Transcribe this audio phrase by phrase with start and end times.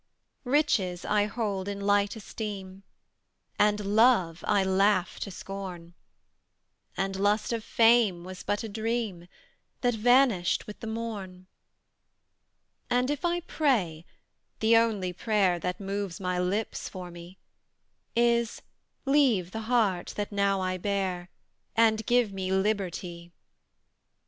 [0.45, 2.81] Riches I hold in light esteem,
[3.59, 5.93] And Love I laugh to scorn;
[6.97, 9.27] And lust of fame was but a dream,
[9.81, 11.45] That vanished with the morn:
[12.89, 14.03] And if I pray,
[14.59, 17.37] the only prayer That moves my lips for me
[18.15, 18.63] Is,
[19.05, 21.29] "Leave the heart that now I bear,
[21.75, 23.33] And give me liberty!"